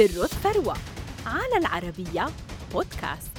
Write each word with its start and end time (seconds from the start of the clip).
سر 0.00 0.24
الثروة 0.24 0.76
على 1.26 1.56
العربية 1.58 2.26
بودكاست. 2.72 3.30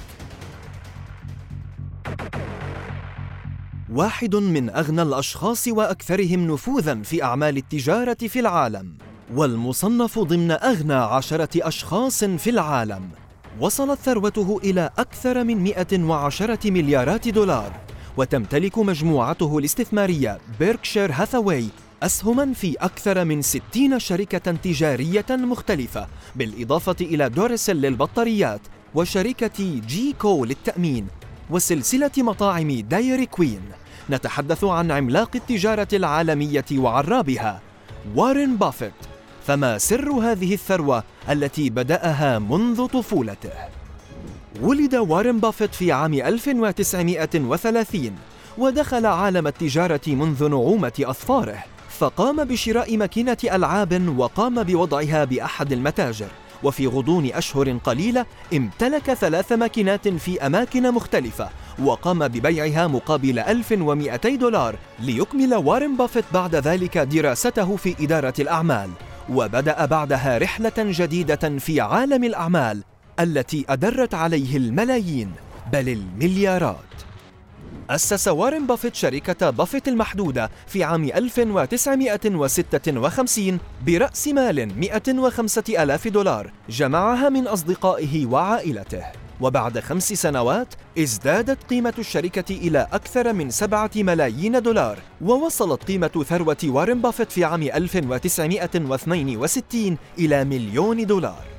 واحد 3.92 4.36
من 4.36 4.70
أغنى 4.70 5.02
الأشخاص 5.02 5.68
وأكثرهم 5.68 6.52
نفوذاً 6.52 7.02
في 7.02 7.22
أعمال 7.22 7.56
التجارة 7.56 8.16
في 8.20 8.40
العالم 8.40 8.94
والمصنف 9.34 10.18
ضمن 10.18 10.50
أغنى 10.50 10.94
عشرة 10.94 11.68
أشخاص 11.68 12.24
في 12.24 12.50
العالم. 12.50 13.10
وصلت 13.60 13.98
ثروته 13.98 14.60
إلى 14.64 14.90
أكثر 14.98 15.44
من 15.44 15.64
110 15.64 16.58
مليارات 16.70 17.28
دولار 17.28 17.72
وتمتلك 18.16 18.78
مجموعته 18.78 19.58
الاستثمارية 19.58 20.38
بيركشير 20.58 21.12
هاثاواي 21.12 21.68
أسهما 22.02 22.52
في 22.52 22.76
أكثر 22.80 23.24
من 23.24 23.42
60 23.42 23.98
شركة 23.98 24.52
تجارية 24.52 25.26
مختلفة 25.30 26.06
بالإضافة 26.36 26.96
إلى 27.00 27.28
دورسل 27.28 27.76
للبطاريات 27.76 28.60
وشركة 28.94 29.80
جي 29.86 30.14
كو 30.18 30.44
للتأمين 30.44 31.06
وسلسلة 31.50 32.10
مطاعم 32.18 32.70
دايري 32.70 33.26
كوين 33.26 33.60
نتحدث 34.10 34.64
عن 34.64 34.90
عملاق 34.90 35.30
التجارة 35.34 35.88
العالمية 35.92 36.64
وعرابها 36.72 37.60
وارن 38.14 38.56
بافيت 38.56 38.92
فما 39.46 39.78
سر 39.78 40.10
هذه 40.10 40.54
الثروة 40.54 41.04
التي 41.30 41.70
بدأها 41.70 42.38
منذ 42.38 42.86
طفولته؟ 42.86 43.52
ولد 44.60 44.94
وارن 44.94 45.40
بافيت 45.40 45.74
في 45.74 45.92
عام 45.92 46.14
1930 46.14 48.12
ودخل 48.58 49.06
عالم 49.06 49.46
التجارة 49.46 50.00
منذ 50.06 50.48
نعومة 50.48 50.92
أظفاره. 51.00 51.64
فقام 52.02 52.44
بشراء 52.44 52.96
ماكينة 52.96 53.36
ألعاب 53.44 54.18
وقام 54.18 54.62
بوضعها 54.62 55.24
بأحد 55.24 55.72
المتاجر. 55.72 56.26
وفي 56.62 56.86
غضون 56.86 57.26
أشهر 57.26 57.78
قليلة 57.78 58.26
امتلك 58.54 59.14
ثلاث 59.14 59.52
ماكينات 59.52 60.08
في 60.08 60.46
أماكن 60.46 60.90
مختلفة 60.94 61.48
وقام 61.78 62.28
ببيعها 62.28 62.86
مقابل 62.86 63.38
1200 63.38 64.36
دولار 64.36 64.76
ليكمل 65.00 65.54
وارن 65.54 65.96
بافيت 65.96 66.24
بعد 66.32 66.54
ذلك 66.54 66.98
دراسته 66.98 67.76
في 67.76 67.94
إدارة 68.00 68.34
الأعمال. 68.38 68.90
وبدأ 69.30 69.84
بعدها 69.84 70.38
رحلة 70.38 70.72
جديدة 70.78 71.58
في 71.58 71.80
عالم 71.80 72.24
الأعمال 72.24 72.82
التي 73.20 73.64
أدرت 73.68 74.14
عليه 74.14 74.56
الملايين 74.56 75.30
بل 75.72 75.88
المليارات. 75.88 76.91
أسس 77.90 78.28
وارن 78.28 78.66
بافيت 78.66 78.94
شركة 78.94 79.50
بافيت 79.50 79.88
المحدودة 79.88 80.50
في 80.66 80.84
عام 80.84 81.04
1956 81.04 83.58
برأس 83.86 84.28
مال 84.28 84.80
105 84.80 85.82
ألاف 85.82 86.08
دولار 86.08 86.52
جمعها 86.68 87.28
من 87.28 87.46
أصدقائه 87.46 88.26
وعائلته. 88.26 89.02
وبعد 89.40 89.80
خمس 89.80 90.12
سنوات 90.12 90.74
ازدادت 90.98 91.64
قيمة 91.70 91.94
الشركة 91.98 92.54
إلى 92.54 92.86
أكثر 92.92 93.32
من 93.32 93.50
سبعة 93.50 93.90
ملايين 93.96 94.62
دولار 94.62 94.98
ووصلت 95.20 95.84
قيمة 95.84 96.24
ثروة 96.28 96.56
وارن 96.64 97.00
بافيت 97.00 97.32
في 97.32 97.44
عام 97.44 97.62
1962 97.62 99.96
إلى 100.18 100.44
مليون 100.44 101.06
دولار. 101.06 101.51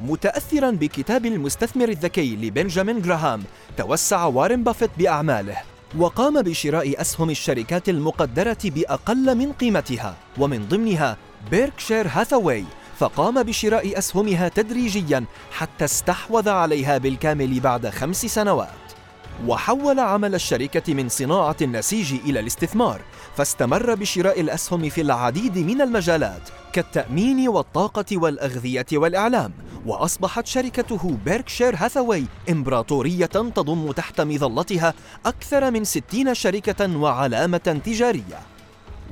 متأثرا 0.00 0.70
بكتاب 0.70 1.26
المستثمر 1.26 1.88
الذكي 1.88 2.36
لبنجامين 2.36 3.02
جراهام 3.02 3.42
توسع 3.76 4.24
وارن 4.24 4.64
بافيت 4.64 4.90
بأعماله 4.98 5.56
وقام 5.98 6.42
بشراء 6.42 7.00
أسهم 7.00 7.30
الشركات 7.30 7.88
المقدرة 7.88 8.58
بأقل 8.64 9.34
من 9.34 9.52
قيمتها 9.52 10.14
ومن 10.38 10.68
ضمنها 10.68 11.16
بيركشير 11.50 12.06
هاثاواي 12.08 12.64
فقام 12.98 13.42
بشراء 13.42 13.98
أسهمها 13.98 14.48
تدريجيا 14.48 15.24
حتى 15.52 15.84
استحوذ 15.84 16.48
عليها 16.48 16.98
بالكامل 16.98 17.60
بعد 17.60 17.88
خمس 17.88 18.26
سنوات. 18.26 18.68
وحول 19.46 19.98
عمل 20.00 20.34
الشركة 20.34 20.94
من 20.94 21.08
صناعة 21.08 21.56
النسيج 21.62 22.12
إلى 22.12 22.40
الاستثمار 22.40 23.00
فاستمر 23.36 23.94
بشراء 23.94 24.40
الأسهم 24.40 24.88
في 24.88 25.00
العديد 25.00 25.58
من 25.58 25.80
المجالات 25.80 26.42
كالتأمين 26.72 27.48
والطاقة 27.48 28.04
والأغذية 28.12 28.86
والإعلام. 28.92 29.52
وأصبحت 29.86 30.46
شركته 30.46 31.16
بيركشير 31.24 31.74
هاثاواي 31.76 32.24
إمبراطورية 32.50 33.26
تضم 33.26 33.92
تحت 33.92 34.20
مظلتها 34.20 34.94
أكثر 35.26 35.70
من 35.70 35.84
ستين 35.84 36.34
شركة 36.34 36.96
وعلامة 36.96 37.80
تجارية. 37.84 38.40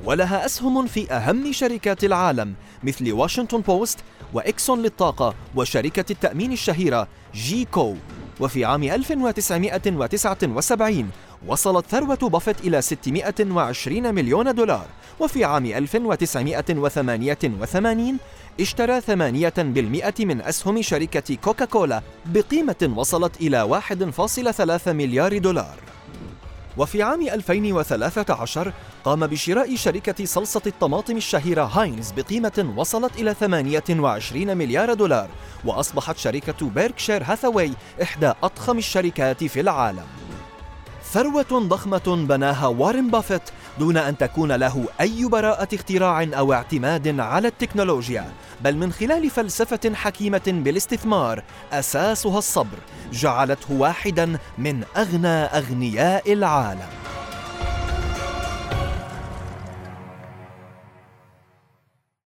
ولها 0.05 0.45
أسهم 0.45 0.87
في 0.87 1.11
أهم 1.11 1.51
شركات 1.51 2.03
العالم 2.03 2.53
مثل 2.83 3.11
واشنطن 3.11 3.61
بوست 3.61 3.99
وإكسون 4.33 4.81
للطاقة 4.81 5.35
وشركة 5.55 6.05
التأمين 6.11 6.51
الشهيرة 6.51 7.07
جي 7.33 7.65
كو 7.65 7.95
وفي 8.39 8.65
عام 8.65 8.83
1979 8.83 11.09
وصلت 11.47 11.85
ثروة 11.85 12.15
بافيت 12.15 12.61
إلى 12.61 12.81
620 12.81 14.15
مليون 14.15 14.55
دولار. 14.55 14.85
وفي 15.19 15.45
عام 15.45 15.65
1988 15.65 18.17
اشترى 18.59 19.01
8% 19.01 19.09
من 20.19 20.41
أسهم 20.41 20.81
شركة 20.81 21.35
كوكاكولا 21.35 22.01
بقيمة 22.25 22.93
وصلت 22.95 23.41
إلى 23.41 23.63
1.3 23.63 24.87
مليار 24.87 25.37
دولار. 25.37 25.88
وفي 26.79 27.03
عام 27.03 27.21
2013 27.21 28.73
قام 29.03 29.27
بشراء 29.27 29.75
شركة 29.75 30.25
صلصة 30.25 30.61
الطماطم 30.67 31.17
الشهيرة 31.17 31.63
هاينز 31.63 32.11
بقيمة 32.11 32.73
وصلت 32.77 33.19
إلى 33.19 33.33
28 33.33 34.57
مليار 34.57 34.93
دولار 34.93 35.29
وأصبحت 35.65 36.17
شركة 36.17 36.69
بيركشير 36.69 37.23
هاثاواي 37.23 37.71
إحدى 38.01 38.33
أضخم 38.43 38.77
الشركات 38.77 39.43
في 39.43 39.59
العالم. 39.59 40.18
ثروة 41.13 41.47
ضخمة 41.51 42.25
بناها 42.29 42.67
وارن 42.67 43.09
بافيت 43.09 43.41
دون 43.79 43.97
أن 43.97 44.17
تكون 44.17 44.51
له 44.51 44.85
أي 45.01 45.25
براءة 45.25 45.67
اختراع 45.73 46.23
أو 46.23 46.53
اعتماد 46.53 47.19
على 47.19 47.47
التكنولوجيا 47.47 48.31
بل 48.61 48.75
من 48.75 48.91
خلال 48.91 49.29
فلسفة 49.29 49.93
حكيمة 49.93 50.41
بالاستثمار 50.47 51.43
أساسها 51.71 52.37
الصبر 52.37 52.77
جعلته 53.11 53.73
واحدا 53.73 54.37
من 54.57 54.83
أغنى 54.97 55.27
أغنياء 55.27 56.33
العالم. 56.33 56.98